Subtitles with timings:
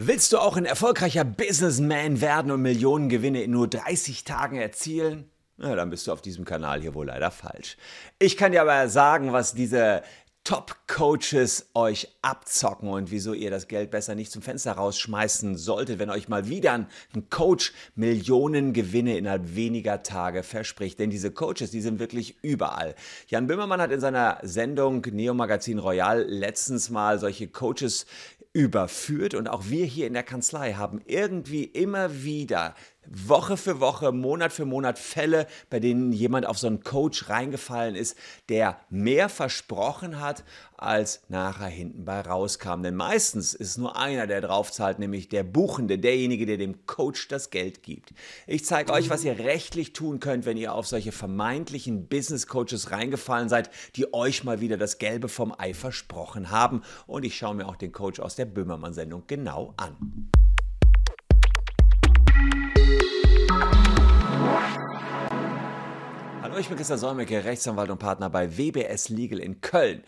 [0.00, 5.28] Willst du auch ein erfolgreicher Businessman werden und Millionen Gewinne in nur 30 Tagen erzielen?
[5.56, 7.76] Na, dann bist du auf diesem Kanal hier wohl leider falsch.
[8.20, 10.04] Ich kann dir aber sagen, was diese
[10.44, 16.10] Top-Coaches euch abzocken und wieso ihr das Geld besser nicht zum Fenster rausschmeißen solltet, wenn
[16.10, 16.86] euch mal wieder ein
[17.28, 21.00] Coach Millionen Gewinne innerhalb weniger Tage verspricht.
[21.00, 22.94] Denn diese Coaches, die sind wirklich überall.
[23.26, 28.06] Jan Böhmermann hat in seiner Sendung Neo Magazin Royal letztens mal solche Coaches
[28.52, 29.34] überführt.
[29.34, 32.74] Und auch wir hier in der Kanzlei haben irgendwie immer wieder
[33.10, 37.94] Woche für Woche, Monat für Monat Fälle, bei denen jemand auf so einen Coach reingefallen
[37.94, 38.16] ist,
[38.48, 40.44] der mehr versprochen hat,
[40.76, 42.82] als nachher hinten bei rauskam.
[42.82, 47.50] Denn meistens ist nur einer, der draufzahlt, nämlich der Buchende, derjenige, der dem Coach das
[47.50, 48.12] Geld gibt.
[48.46, 52.90] Ich zeige euch, was ihr rechtlich tun könnt, wenn ihr auf solche vermeintlichen Business Coaches
[52.90, 56.82] reingefallen seid, die euch mal wieder das Gelbe vom Ei versprochen haben.
[57.06, 60.28] Und ich schaue mir auch den Coach aus der Böhmermann-Sendung genau an.
[66.58, 70.02] Hallo, ich bin Christian Solmecke, Rechtsanwalt und Partner bei WBS Legal in Köln.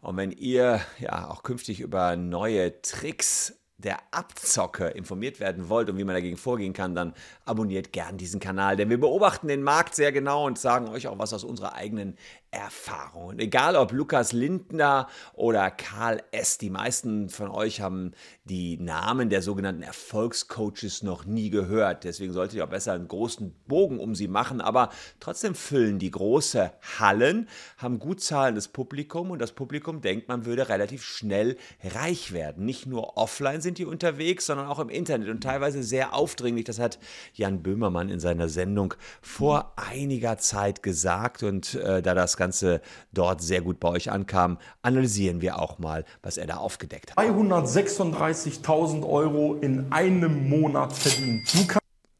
[0.00, 5.98] Und wenn ihr ja auch künftig über neue Tricks der Abzocke informiert werden wollt und
[5.98, 9.96] wie man dagegen vorgehen kann, dann abonniert gern diesen Kanal, denn wir beobachten den Markt
[9.96, 12.16] sehr genau und sagen euch auch was aus unserer eigenen
[12.50, 13.38] Erfahrungen.
[13.38, 18.12] Egal ob Lukas Lindner oder Karl S., die meisten von euch haben
[18.44, 22.04] die Namen der sogenannten Erfolgscoaches noch nie gehört.
[22.04, 24.62] Deswegen solltet ihr auch besser einen großen Bogen um sie machen.
[24.62, 24.88] Aber
[25.20, 30.70] trotzdem füllen die große Hallen, haben gut zahlendes Publikum und das Publikum denkt, man würde
[30.70, 32.64] relativ schnell reich werden.
[32.64, 36.64] Nicht nur offline sind die unterwegs, sondern auch im Internet und teilweise sehr aufdringlich.
[36.64, 36.98] Das hat
[37.34, 42.80] Jan Böhmermann in seiner Sendung vor einiger Zeit gesagt und äh, da das Ganze
[43.12, 47.18] dort sehr gut bei euch ankam, analysieren wir auch mal, was er da aufgedeckt hat.
[47.18, 51.46] 236.000 Euro in einem Monat verdient.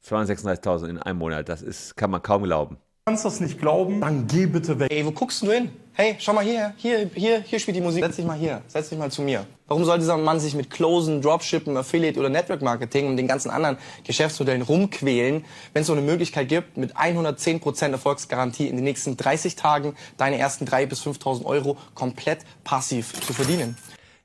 [0.06, 2.76] 236.000 in einem Monat, das ist, kann man kaum glauben
[3.08, 4.92] kannst das nicht glauben, dann geh bitte weg.
[4.92, 5.70] Ey, wo guckst du hin?
[6.00, 8.04] Hey, schau mal hier, hier, hier, hier spielt die Musik.
[8.04, 9.44] Setz dich mal hier, setz dich mal zu mir.
[9.66, 13.50] Warum soll dieser Mann sich mit Closen, Dropshippen, Affiliate oder Network Marketing und den ganzen
[13.50, 19.16] anderen Geschäftsmodellen rumquälen, wenn es so eine Möglichkeit gibt, mit 110% Erfolgsgarantie in den nächsten
[19.16, 23.76] 30 Tagen deine ersten 3.000 bis 5.000 Euro komplett passiv zu verdienen?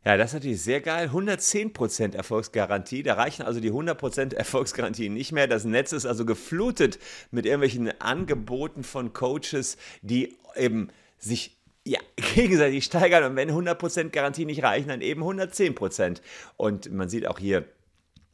[0.06, 1.10] Ja, das ist natürlich sehr geil.
[1.12, 3.02] 110% Erfolgsgarantie.
[3.02, 5.48] Da reichen also die 100% Erfolgsgarantie nicht mehr.
[5.48, 7.00] Das Netz ist also geflutet
[7.32, 12.00] mit irgendwelchen Angeboten von Coaches, die eben sich ja,
[12.36, 13.24] gegenseitig steigern.
[13.24, 16.22] Und wenn 100% Garantie nicht reichen, dann eben 110%.
[16.58, 17.66] Und man sieht auch hier,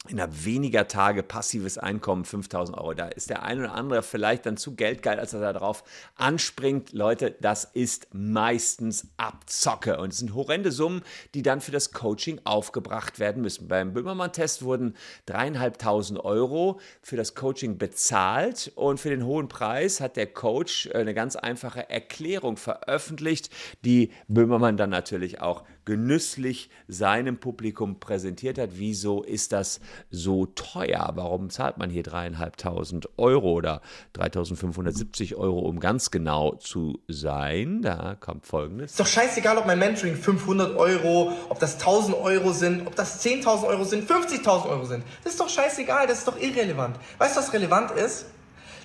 [0.07, 2.93] innerhalb weniger Tage passives Einkommen 5000 Euro.
[2.93, 5.83] Da ist der ein oder andere vielleicht dann zu geldgeil, als er da drauf
[6.15, 6.93] anspringt.
[6.93, 11.01] Leute, das ist meistens Abzocke und es sind horrende Summen,
[11.33, 13.67] die dann für das Coaching aufgebracht werden müssen.
[13.67, 14.95] Beim Böhmermann-Test wurden
[15.25, 21.13] dreieinhalbtausend Euro für das Coaching bezahlt und für den hohen Preis hat der Coach eine
[21.13, 23.49] ganz einfache Erklärung veröffentlicht,
[23.83, 28.69] die Böhmermann dann natürlich auch genüsslich seinem Publikum präsentiert hat.
[28.73, 31.11] Wieso ist das so teuer?
[31.15, 33.81] Warum zahlt man hier dreieinhalbtausend Euro oder
[34.13, 37.81] 3570 Euro, um ganz genau zu sein?
[37.81, 38.91] Da kommt folgendes.
[38.91, 43.23] Ist doch scheißegal, ob mein Mentoring 500 Euro, ob das 1000 Euro sind, ob das
[43.23, 45.03] 10.000 Euro sind, 50.000 Euro sind.
[45.23, 46.97] Das ist doch scheißegal, das ist doch irrelevant.
[47.17, 48.25] Weißt du, was relevant ist?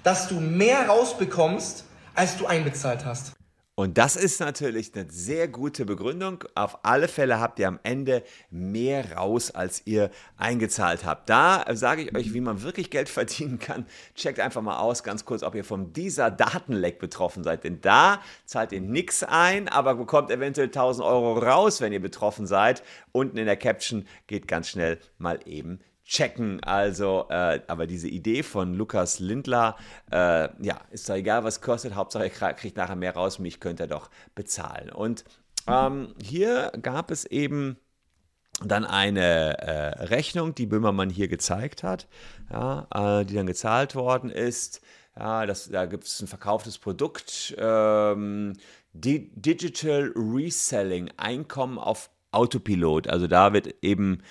[0.03, 1.85] Dass du mehr rausbekommst,
[2.15, 3.33] als du einbezahlt hast.
[3.77, 6.45] Und das ist natürlich eine sehr gute Begründung.
[6.55, 11.29] Auf alle Fälle habt ihr am Ende mehr raus, als ihr eingezahlt habt.
[11.29, 13.87] Da sage ich euch, wie man wirklich Geld verdienen kann.
[14.15, 17.65] Checkt einfach mal aus, ganz kurz, ob ihr vom dieser Datenleck betroffen seid.
[17.65, 22.47] Denn da zahlt ihr nichts ein, aber bekommt eventuell 1000 Euro raus, wenn ihr betroffen
[22.47, 22.85] seid.
[23.11, 26.63] Unten in der Caption geht ganz schnell mal eben checken.
[26.63, 29.77] Also, äh, aber diese Idee von Lukas Lindler,
[30.11, 33.85] äh, ja, ist doch egal, was kostet, Hauptsache er kriegt nachher mehr raus, mich könnte
[33.85, 34.91] er doch bezahlen.
[34.91, 35.25] Und
[35.67, 37.79] ähm, hier gab es eben
[38.63, 42.07] dann eine äh, Rechnung, die Böhmermann hier gezeigt hat,
[42.51, 44.81] ja, äh, die dann gezahlt worden ist.
[45.19, 48.55] Ja, das, da gibt es ein verkauftes Produkt, ähm,
[48.93, 53.09] Digital Reselling, Einkommen auf Autopilot.
[53.09, 54.23] Also da wird eben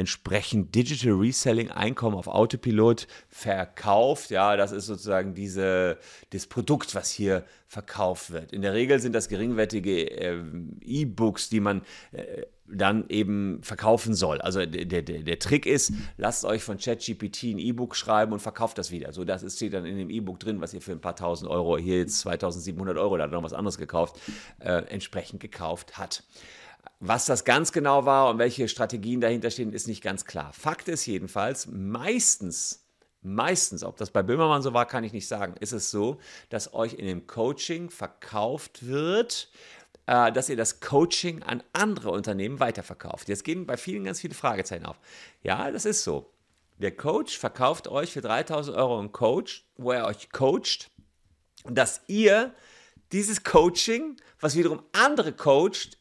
[0.00, 4.30] entsprechend Digital Reselling Einkommen auf Autopilot verkauft.
[4.30, 5.98] Ja, das ist sozusagen diese,
[6.30, 8.50] das Produkt, was hier verkauft wird.
[8.50, 10.42] In der Regel sind das geringwertige äh,
[10.80, 11.82] E-Books, die man
[12.12, 14.40] äh, dann eben verkaufen soll.
[14.40, 18.78] Also der, der, der Trick ist, lasst euch von ChatGPT ein E-Book schreiben und verkauft
[18.78, 19.12] das wieder.
[19.12, 21.76] So, das steht dann in dem E-Book drin, was ihr für ein paar tausend Euro,
[21.76, 24.18] hier jetzt 2700 Euro, da hat er noch was anderes gekauft,
[24.60, 26.24] äh, entsprechend gekauft hat.
[27.00, 30.52] Was das ganz genau war und welche Strategien dahinter stehen, ist nicht ganz klar.
[30.52, 32.84] Fakt ist jedenfalls, meistens,
[33.22, 36.18] meistens, ob das bei Böhmermann so war, kann ich nicht sagen, ist es so,
[36.50, 39.48] dass euch in dem Coaching verkauft wird,
[40.04, 43.30] äh, dass ihr das Coaching an andere Unternehmen weiterverkauft.
[43.30, 44.98] Jetzt gehen bei vielen ganz viele Fragezeichen auf.
[45.42, 46.30] Ja, das ist so.
[46.76, 50.90] Der Coach verkauft euch für 3000 Euro einen Coach, wo er euch coacht,
[51.64, 52.54] dass ihr
[53.12, 55.99] dieses Coaching, was wiederum andere coacht,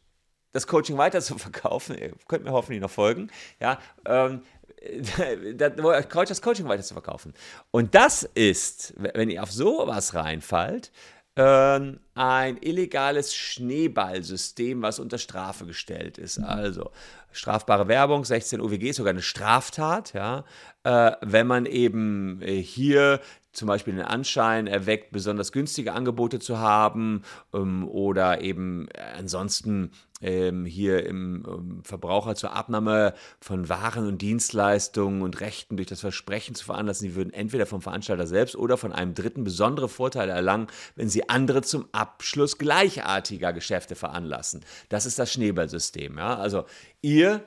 [0.51, 3.30] das Coaching weiter zu verkaufen, ihr könnt mir hoffentlich noch folgen,
[3.60, 4.42] ja, ähm,
[5.56, 7.34] das Coaching weiter zu verkaufen.
[7.72, 10.92] Und das ist, wenn ihr auf sowas reinfallt,
[11.36, 16.38] ähm, ein illegales Schneeballsystem, was unter Strafe gestellt ist.
[16.40, 16.92] Also
[17.31, 20.44] strafbare Werbung, 16 UWG, sogar eine Straftat, ja,
[20.84, 26.60] äh, wenn man eben äh, hier zum Beispiel den Anschein erweckt, besonders günstige Angebote zu
[26.60, 27.24] haben
[27.54, 28.88] ähm, oder eben
[29.18, 29.92] ansonsten
[30.22, 36.01] ähm, hier im ähm, Verbraucher zur Abnahme von Waren und Dienstleistungen und Rechten durch das
[36.01, 40.31] Versprechen zu veranlassen, die würden entweder vom Veranstalter selbst oder von einem Dritten besondere Vorteile
[40.31, 44.62] erlangen, wenn sie andere zum Abschluss gleichartiger Geschäfte veranlassen.
[44.90, 46.18] Das ist das Schneeballsystem.
[46.18, 46.38] Ja?
[46.38, 46.66] Also
[47.02, 47.44] ihr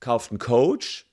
[0.00, 1.07] kauft einen Coach,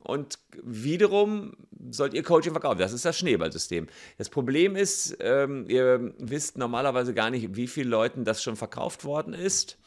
[0.00, 1.56] und wiederum
[1.90, 2.78] sollt ihr Coaching verkaufen.
[2.78, 3.88] Das ist das Schneeballsystem.
[4.18, 9.04] Das Problem ist, ähm, ihr wisst normalerweise gar nicht, wie vielen Leuten das schon verkauft
[9.04, 9.78] worden ist.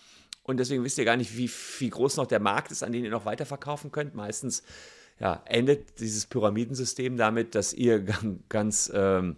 [0.44, 1.50] Und deswegen wisst ihr gar nicht, wie,
[1.80, 4.14] wie groß noch der Markt ist, an den ihr noch weiterverkaufen könnt.
[4.14, 4.64] Meistens
[5.20, 8.04] ja, endet dieses Pyramidensystem damit, dass ihr
[8.50, 9.38] ganz, ähm,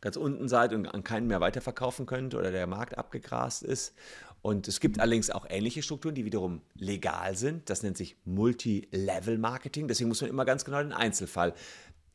[0.00, 3.94] ganz unten seid und an keinen mehr weiterverkaufen könnt oder der Markt abgegrast ist.
[4.42, 7.68] Und es gibt allerdings auch ähnliche Strukturen, die wiederum legal sind.
[7.68, 9.88] Das nennt sich Multi-Level-Marketing.
[9.88, 11.54] Deswegen muss man immer ganz genau den Einzelfall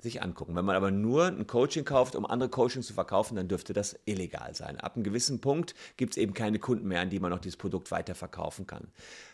[0.01, 0.55] sich angucken.
[0.55, 3.99] Wenn man aber nur ein Coaching kauft, um andere Coachings zu verkaufen, dann dürfte das
[4.05, 4.79] illegal sein.
[4.79, 7.57] Ab einem gewissen Punkt gibt es eben keine Kunden mehr, an die man noch dieses
[7.57, 8.87] Produkt weiter verkaufen kann.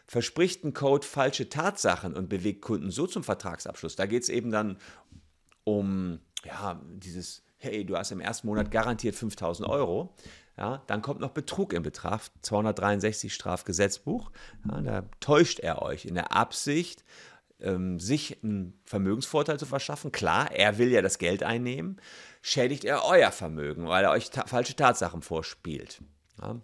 [0.07, 4.51] Verspricht ein Code falsche Tatsachen und bewegt Kunden so zum Vertragsabschluss, da geht es eben
[4.51, 4.77] dann
[5.63, 10.15] um ja, dieses, hey, du hast im ersten Monat garantiert 5000 Euro
[10.57, 14.31] ja, dann kommt noch Betrug in Betracht, 263 Strafgesetzbuch.
[14.69, 17.03] Ja, da täuscht er euch in der Absicht,
[17.59, 20.11] ähm, sich einen Vermögensvorteil zu verschaffen.
[20.11, 22.01] Klar, er will ja das Geld einnehmen.
[22.41, 26.01] Schädigt er euer Vermögen, weil er euch ta falsche Tatsachen vorspielt.
[26.41, 26.59] Ja.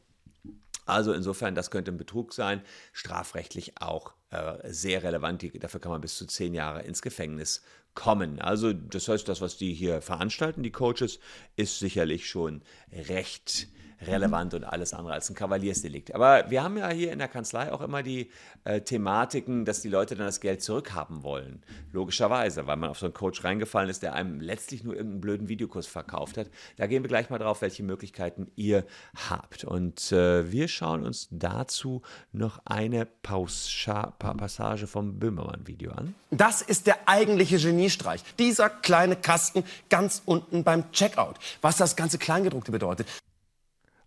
[0.86, 2.62] Also insofern, das könnte ein Betrug sein,
[2.92, 5.44] strafrechtlich auch äh, sehr relevant.
[5.64, 7.62] Dafür kann man bis zu zehn Jahre ins Gefängnis
[7.94, 8.42] kommen.
[8.42, 11.20] Also das heißt, das, was die hier veranstalten, die Coaches,
[11.56, 13.68] ist sicherlich schon recht
[14.02, 16.14] relevant und alles andere als ein Kavaliersdelikt.
[16.16, 18.30] Aber wir haben ja hier in der Kanzlei auch immer die
[18.64, 21.64] äh, Thematiken, dass die Leute dann das Geld zurückhaben wollen.
[21.92, 25.48] Logischerweise, weil man auf so einen Coach reingefallen ist, der einem letztlich nur irgendeinen blöden
[25.50, 26.50] Videokurs verkauft hat.
[26.78, 28.86] Da gehen wir gleich mal drauf, welche Möglichkeiten ihr
[29.30, 29.64] habt.
[29.64, 32.02] Und äh, wir schauen uns dazu
[32.32, 36.16] noch eine Pauscha Passage vom Böhmermann-Video an.
[36.32, 38.24] Das ist der eigentliche Geniestreich.
[38.40, 41.36] Dieser kleine Kasten ganz unten beim Checkout.
[41.62, 43.08] Was das ganze Kleingedruckte bedeutet.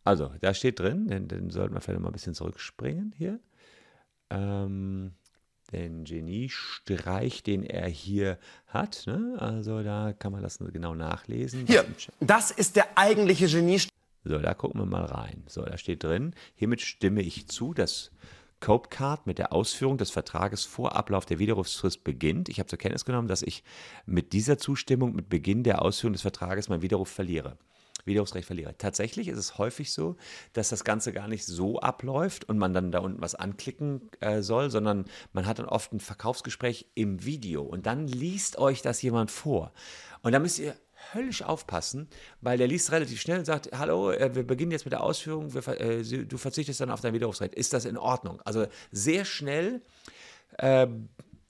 [0.06, 3.40] Also, da steht drin, den, den sollten wir vielleicht mal ein bisschen zurückspringen hier.
[4.30, 5.14] Ähm,
[5.72, 8.38] den Geniestreich, den er hier
[8.68, 9.02] hat.
[9.08, 9.34] Ne?
[9.40, 11.66] Also, da kann man das genau nachlesen.
[11.66, 11.84] Hier,
[12.20, 13.90] das ist der eigentliche Geniestreich.
[14.22, 15.42] So, da gucken wir mal rein.
[15.48, 18.12] So, da steht drin, hiermit stimme ich zu, dass
[18.60, 22.48] Copecard mit der Ausführung des Vertrages vor Ablauf der Widerrufsfrist beginnt.
[22.48, 23.64] Ich habe zur Kenntnis genommen, dass ich
[24.06, 27.58] mit dieser Zustimmung, mit Beginn der Ausführung des Vertrages mein Widerruf verliere.
[28.06, 28.76] Widerrufsrecht verliere.
[28.78, 30.16] Tatsächlich ist es häufig so,
[30.52, 34.42] dass das Ganze gar nicht so abläuft und man dann da unten was anklicken äh,
[34.42, 39.02] soll, sondern man hat dann oft ein Verkaufsgespräch im Video und dann liest euch das
[39.02, 39.72] jemand vor.
[40.22, 40.74] Und da müsst ihr
[41.14, 42.08] höllisch aufpassen,
[42.40, 45.54] weil der liest relativ schnell und sagt, hallo, äh, wir beginnen jetzt mit der Ausführung,
[45.54, 47.54] wir, äh, du verzichtest dann auf dein Widerrufsrecht.
[47.54, 48.40] Ist das in Ordnung?
[48.44, 49.82] Also sehr schnell
[50.58, 50.86] äh,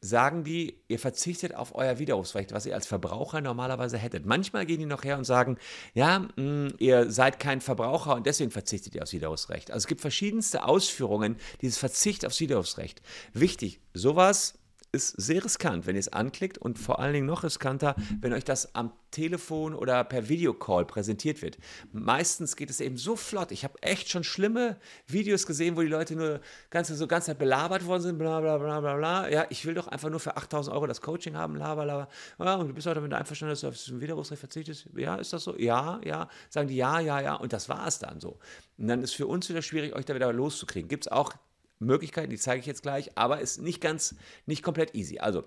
[0.00, 4.26] sagen die, ihr verzichtet auf euer Widerrufsrecht, was ihr als Verbraucher normalerweise hättet.
[4.26, 5.58] Manchmal gehen die noch her und sagen,
[5.94, 9.70] ja, mh, mm, ihr seid kein Verbraucher und deswegen verzichtet ihr aufs Widerrufsrecht.
[9.70, 13.02] Also es gibt verschiedenste Ausführungen dieses Verzicht aufs Widerrufsrecht.
[13.32, 14.54] Wichtig, sowas
[14.96, 18.44] ist sehr riskant, wenn ihr es anklickt und vor allen Dingen noch riskanter, wenn euch
[18.44, 21.56] das am Telefon oder per Videocall präsentiert wird.
[21.92, 23.50] Meistens geht es eben so flott.
[23.50, 24.76] Ich habe echt schon schlimme
[25.06, 28.80] Videos gesehen, wo die Leute nur ganz, so ganz belabert worden sind, bla bla bla
[28.80, 29.28] bla bla.
[29.28, 32.08] Ja, ich will doch einfach nur für 8000 Euro das Coaching haben, bla bla bla.
[32.44, 34.88] Ja, und du bist auch damit einverstanden, dass du auf das Widerrufsrecht verzichtest.
[34.96, 35.56] Ja, ist das so?
[35.56, 36.28] Ja, ja.
[36.50, 37.34] Sagen die ja, ja, ja.
[37.36, 38.38] Und das war es dann so.
[38.76, 40.88] Und dann ist für uns wieder schwierig, euch da wieder loszukriegen.
[40.88, 41.32] Gibt es auch
[41.78, 44.14] Möglichkeiten, die zeige ich jetzt gleich, aber ist nicht ganz,
[44.46, 45.18] nicht komplett easy.
[45.18, 45.44] Also,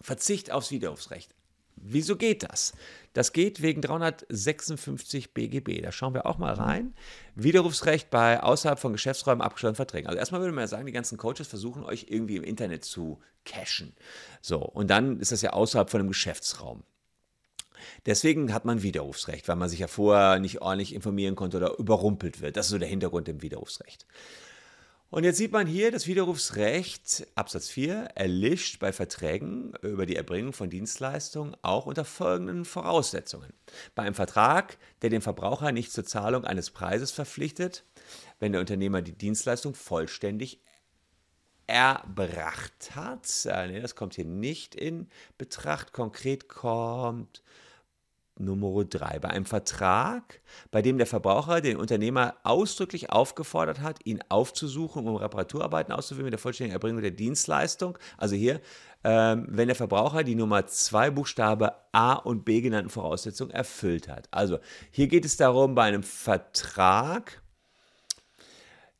[0.00, 1.34] Verzicht aufs Widerrufsrecht.
[1.82, 2.74] Wieso geht das?
[3.14, 5.80] Das geht wegen 356 BGB.
[5.80, 6.94] Da schauen wir auch mal rein.
[7.36, 10.06] Widerrufsrecht bei außerhalb von Geschäftsräumen abgeschlossenen Verträgen.
[10.06, 13.20] Also erstmal würde man ja sagen, die ganzen Coaches versuchen euch irgendwie im Internet zu
[13.44, 13.94] cashen.
[14.42, 16.82] So, und dann ist das ja außerhalb von einem Geschäftsraum.
[18.04, 22.42] Deswegen hat man Widerrufsrecht, weil man sich ja vorher nicht ordentlich informieren konnte oder überrumpelt
[22.42, 22.58] wird.
[22.58, 24.06] Das ist so der Hintergrund im Widerrufsrecht.
[25.10, 30.52] Und jetzt sieht man hier, das Widerrufsrecht, Absatz 4, erlischt bei Verträgen über die Erbringung
[30.52, 33.52] von Dienstleistungen auch unter folgenden Voraussetzungen.
[33.96, 37.84] Bei einem Vertrag, der den Verbraucher nicht zur Zahlung eines Preises verpflichtet,
[38.38, 40.60] wenn der Unternehmer die Dienstleistung vollständig
[41.66, 43.46] erbracht hat.
[43.46, 45.92] Äh, das kommt hier nicht in Betracht.
[45.92, 47.42] Konkret kommt
[48.40, 49.18] Nummer 3.
[49.20, 55.16] Bei einem Vertrag, bei dem der Verbraucher den Unternehmer ausdrücklich aufgefordert hat, ihn aufzusuchen, um
[55.16, 57.98] Reparaturarbeiten auszuführen mit der vollständigen Erbringung der Dienstleistung.
[58.16, 58.60] Also hier,
[59.04, 64.28] ähm, wenn der Verbraucher die Nummer 2 Buchstabe A und B genannten Voraussetzungen erfüllt hat.
[64.30, 64.58] Also
[64.90, 67.42] hier geht es darum, bei einem Vertrag,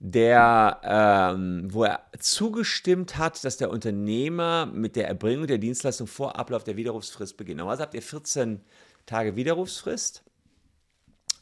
[0.02, 6.36] der, ähm, wo er zugestimmt hat, dass der Unternehmer mit der Erbringung der Dienstleistung vor
[6.38, 7.58] Ablauf der Widerrufsfrist beginnt.
[7.58, 8.62] Normalerweise habt ihr 14
[9.10, 10.22] Tage Widerrufsfrist.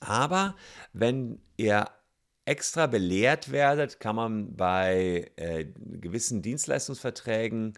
[0.00, 0.54] Aber
[0.94, 1.86] wenn ihr
[2.46, 7.74] extra belehrt werdet, kann man bei äh, gewissen Dienstleistungsverträgen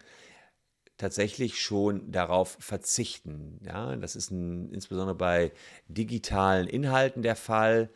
[0.95, 3.59] tatsächlich schon darauf verzichten.
[3.65, 5.51] Ja, das ist ein, insbesondere bei
[5.89, 7.89] digitalen Inhalten der Fall.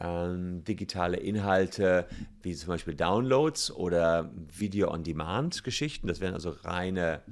[0.00, 2.08] Ähm, digitale Inhalte
[2.42, 6.08] wie zum Beispiel Downloads oder Video-on-Demand-Geschichten.
[6.08, 7.22] Das wären also reine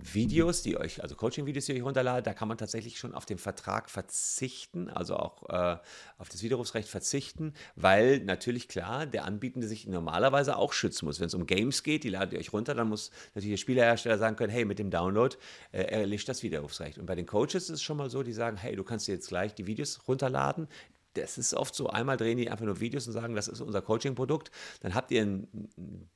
[0.00, 3.38] Videos, die euch, also Coaching-Videos, die euch runterladet, da kann man tatsächlich schon auf den
[3.38, 5.78] Vertrag verzichten, also auch äh,
[6.18, 11.20] auf das Widerrufsrecht verzichten, weil natürlich klar, der Anbietende sich normalerweise auch schützen muss.
[11.20, 14.18] Wenn es um Games geht, die ladet ihr euch runter, dann muss natürlich der Spielehersteller
[14.18, 15.36] sagen können, hey, mit dem Download
[15.72, 16.98] äh, erlischt das Widerrufsrecht.
[16.98, 19.12] Und bei den Coaches ist es schon mal so, die sagen, hey, du kannst dir
[19.12, 20.68] jetzt gleich die Videos runterladen,
[21.14, 23.82] das ist oft so, einmal drehen die einfach nur Videos und sagen, das ist unser
[23.82, 24.50] Coaching-Produkt.
[24.80, 26.08] Dann habt ihr ein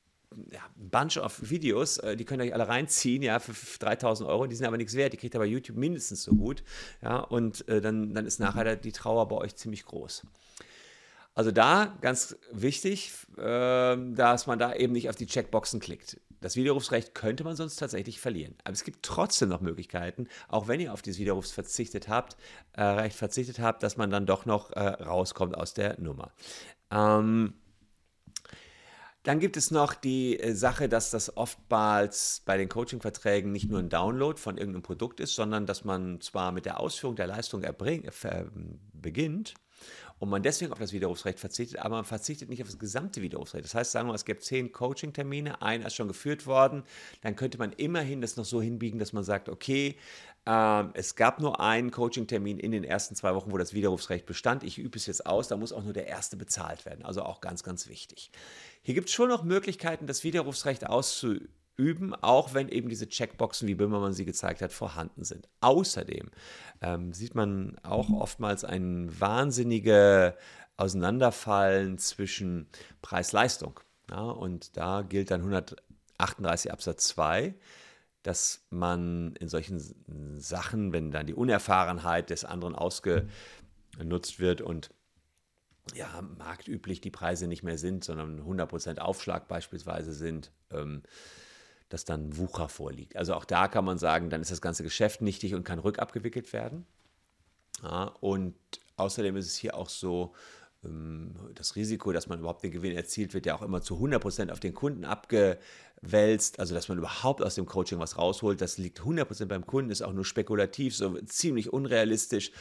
[0.51, 4.47] ja, Bunch of Videos, äh, die könnt ihr euch alle reinziehen, ja, für 3000 Euro,
[4.47, 6.63] die sind aber nichts wert, die kriegt ihr bei YouTube mindestens so gut,
[7.03, 10.23] ja, und äh, dann, dann ist nachher die Trauer bei euch ziemlich groß.
[11.35, 16.21] Also da ganz wichtig, äh, dass man da eben nicht auf die Checkboxen klickt.
[16.43, 18.55] Das Widerrufsrecht könnte man sonst tatsächlich verlieren.
[18.65, 22.37] Aber es gibt trotzdem noch Möglichkeiten, auch wenn ihr auf dieses Widerrufs verzichtet habt,
[22.73, 26.33] äh, verzichtet habt, dass man dann doch noch äh, rauskommt aus der Nummer.
[26.91, 27.55] Ähm,
[29.23, 33.79] dann gibt es noch die äh, Sache, dass das oftmals bei den Coaching-Verträgen nicht nur
[33.79, 37.63] ein Download von irgendeinem Produkt ist, sondern dass man zwar mit der Ausführung der Leistung
[37.63, 38.45] erbring, äh,
[38.93, 39.55] beginnt
[40.23, 43.65] und man deswegen auf das Widerrufsrecht verzichtet, aber man verzichtet nicht auf das gesamte Widerrufsrecht.
[43.65, 46.85] Das heißt, sagen wir, es gibt zehn Coaching-Termine, einer ist schon geführt worden,
[47.23, 49.97] dann könnte man immerhin das noch so hinbiegen, dass man sagt, okay,
[50.47, 54.63] ähm, es gab nur einen Coaching-Termin in den ersten zwei Wochen, wo das Widerrufsrecht bestand.
[54.63, 57.05] Ich übe es jetzt aus, da muss auch nur der erste bezahlt werden.
[57.05, 58.31] Also auch ganz, ganz wichtig.
[58.83, 61.49] Hier gibt es schon noch Möglichkeiten, das Widerrufsrecht auszuüben,
[62.21, 65.49] auch wenn eben diese Checkboxen, wie Böhmermann sie gezeigt hat, vorhanden sind.
[65.61, 66.31] Außerdem
[66.81, 70.35] ähm, sieht man auch oftmals ein wahnsinniges
[70.77, 72.69] Auseinanderfallen zwischen
[73.03, 73.81] Preis-Leistung.
[74.11, 77.55] Ja, und da gilt dann 138 Absatz 2
[78.23, 79.81] dass man in solchen
[80.41, 84.91] Sachen, wenn dann die Unerfahrenheit des anderen ausgenutzt wird und
[85.95, 91.03] ja, marktüblich die Preise nicht mehr sind, sondern 100% Aufschlag beispielsweise sind, ähm,
[91.93, 93.17] dass dann Wucher vorliegt.
[93.17, 96.53] Also auch da kann man sagen, dann ist das ganze Geschäft nichtig und kann rückabgewickelt
[96.53, 96.87] werden.
[97.83, 98.55] Ja, und
[98.97, 100.33] außerdem ist es hier auch so,
[100.85, 104.51] ähm, das Risiko, dass man überhaupt den Gewinn erzielt, wird ja auch immer zu 100%
[104.51, 106.61] auf den Kunden abgewälzt.
[106.61, 110.03] Also, dass man überhaupt aus dem Coaching was rausholt, das liegt 100% beim Kunden, ist
[110.03, 112.53] auch nur spekulativ, so ziemlich unrealistisch.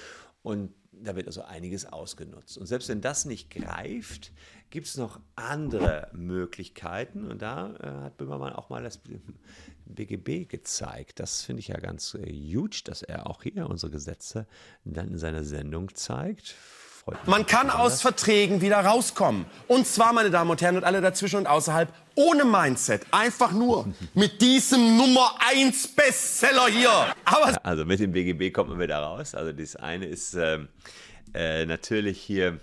[0.44, 0.74] Und
[1.04, 2.58] da wird also einiges ausgenutzt.
[2.58, 4.32] Und selbst wenn das nicht greift,
[4.70, 7.30] gibt es noch andere Möglichkeiten.
[7.30, 9.00] Und da äh, hat Böhmermann auch mal das
[9.86, 11.20] BGB gezeigt.
[11.20, 14.48] Das finde ich ja ganz äh, huge, dass er auch hier unsere Gesetze
[14.86, 16.56] dann in seiner Sendung zeigt.
[17.26, 19.46] Man kann aus Verträgen wieder rauskommen.
[19.68, 23.06] Und zwar, meine Damen und Herren, und alle dazwischen und außerhalb, ohne Mindset.
[23.12, 26.92] Einfach nur mit diesem Nummer 1 Bestseller hier.
[27.26, 29.34] Aber also mit dem BGB kommt man wieder raus.
[29.34, 30.60] Also das eine ist äh,
[31.34, 32.60] äh, natürlich hier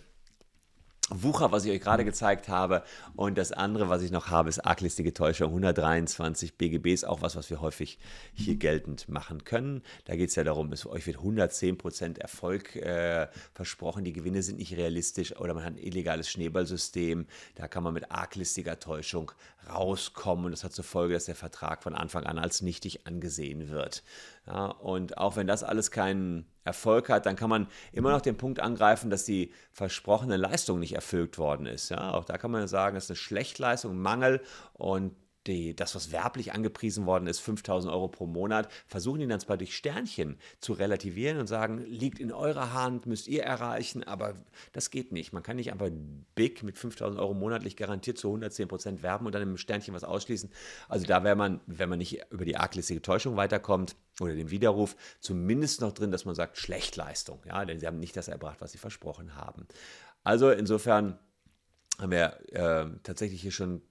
[1.10, 2.82] Wucher, was ich euch gerade gezeigt habe.
[3.16, 5.48] Und das andere, was ich noch habe, ist arglistige Täuschung.
[5.48, 7.98] 123 BGB ist auch was, was wir häufig
[8.34, 9.82] hier geltend machen können.
[10.04, 14.04] Da geht es ja darum, es, euch wird 110% Erfolg äh, versprochen.
[14.04, 17.26] Die Gewinne sind nicht realistisch oder man hat ein illegales Schneeballsystem.
[17.54, 19.32] Da kann man mit arglistiger Täuschung
[19.72, 20.46] rauskommen.
[20.46, 24.02] Und das hat zur Folge, dass der Vertrag von Anfang an als nichtig angesehen wird.
[24.46, 28.36] Ja, und auch wenn das alles keinen Erfolg hat, dann kann man immer noch den
[28.36, 31.88] Punkt angreifen, dass die versprochene Leistung nicht erfüllt worden ist.
[31.88, 34.40] Ja, auch da kann man sagen, es ist eine Schlechtleistung, Mangel
[34.74, 35.16] und
[35.48, 39.56] die, das, was werblich angepriesen worden ist, 5000 Euro pro Monat, versuchen die dann zwar
[39.56, 44.34] durch Sternchen zu relativieren und sagen, liegt in eurer Hand, müsst ihr erreichen, aber
[44.72, 45.32] das geht nicht.
[45.32, 45.90] Man kann nicht einfach
[46.34, 50.04] big mit 5000 Euro monatlich garantiert zu 110 Prozent werben und dann im Sternchen was
[50.04, 50.50] ausschließen.
[50.88, 54.96] Also da wäre man, wenn man nicht über die arglistige Täuschung weiterkommt oder den Widerruf,
[55.20, 58.72] zumindest noch drin, dass man sagt, Schlechtleistung, ja, denn sie haben nicht das erbracht, was
[58.72, 59.66] sie versprochen haben.
[60.24, 61.18] Also insofern
[61.98, 63.82] haben wir äh, tatsächlich hier schon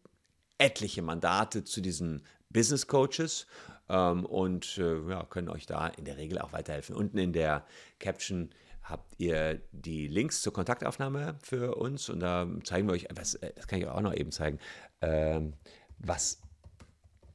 [0.58, 3.48] etliche Mandate zu diesen Business Coaches
[3.90, 6.96] ähm, und äh, ja, können euch da in der Regel auch weiterhelfen.
[6.96, 7.66] Unten in der
[8.00, 8.50] Caption
[8.84, 13.54] habt ihr die Links zur Kontaktaufnahme für uns und da zeigen wir euch, was, äh,
[13.56, 14.60] das kann ich auch noch eben zeigen,
[15.02, 15.54] ähm,
[16.00, 16.42] was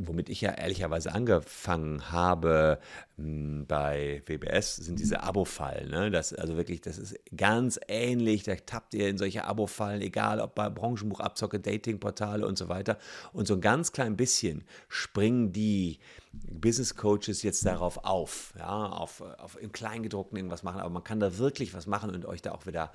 [0.07, 2.79] womit ich ja ehrlicherweise angefangen habe
[3.17, 5.91] hm, bei WBS, sind diese Abo-Fallen.
[5.91, 6.11] Ne?
[6.11, 8.43] Das, also wirklich, das ist ganz ähnlich.
[8.43, 12.99] Da tappt ihr in solche Abo-Fallen, egal ob bei Branchenbuchabzocke, Datingportale und so weiter.
[13.33, 15.99] Und so ein ganz klein bisschen springen die
[16.33, 20.81] Business Coaches jetzt darauf auf, ja, auf, auf im Kleingedruckten irgendwas machen.
[20.81, 22.91] Aber man kann da wirklich was machen und euch da auch wieder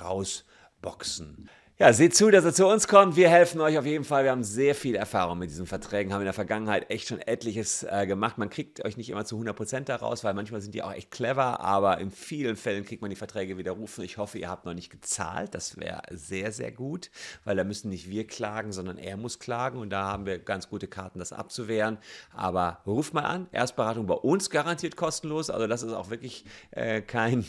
[0.00, 1.48] rausboxen.
[1.78, 3.16] Ja, seht zu, dass er zu uns kommt.
[3.16, 4.24] Wir helfen euch auf jeden Fall.
[4.24, 7.82] Wir haben sehr viel Erfahrung mit diesen Verträgen, haben in der Vergangenheit echt schon etliches
[7.82, 8.36] äh, gemacht.
[8.36, 11.60] Man kriegt euch nicht immer zu 100% daraus, weil manchmal sind die auch echt clever,
[11.60, 14.04] aber in vielen Fällen kriegt man die Verträge widerrufen.
[14.04, 15.54] Ich hoffe, ihr habt noch nicht gezahlt.
[15.54, 17.10] Das wäre sehr, sehr gut,
[17.44, 20.68] weil da müssen nicht wir klagen, sondern er muss klagen und da haben wir ganz
[20.68, 21.96] gute Karten, das abzuwehren.
[22.34, 23.48] Aber ruft mal an.
[23.50, 25.48] Erstberatung bei uns garantiert kostenlos.
[25.48, 27.46] Also das ist auch wirklich äh, kein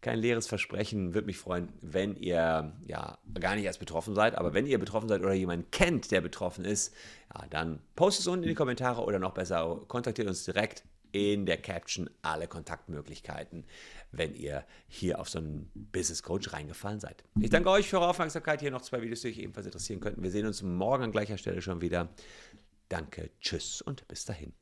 [0.00, 1.14] kein leeres Versprechen.
[1.14, 5.08] Würde mich freuen, wenn ihr ja gar nicht erst betroffen seid, aber wenn ihr betroffen
[5.08, 6.94] seid oder jemanden kennt, der betroffen ist,
[7.34, 11.46] ja, dann postet es unten in die Kommentare oder noch besser, kontaktiert uns direkt in
[11.46, 13.64] der Caption alle Kontaktmöglichkeiten,
[14.12, 17.24] wenn ihr hier auf so einen Business Coach reingefallen seid.
[17.40, 18.60] Ich danke euch für eure Aufmerksamkeit.
[18.60, 20.22] Hier noch zwei Videos, die euch ebenfalls interessieren könnten.
[20.22, 22.08] Wir sehen uns morgen an gleicher Stelle schon wieder.
[22.88, 24.52] Danke, tschüss und bis dahin.